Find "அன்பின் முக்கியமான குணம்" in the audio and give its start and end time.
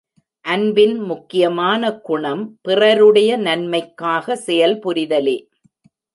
0.45-2.57